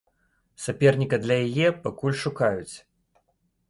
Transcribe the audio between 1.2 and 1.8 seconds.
для яе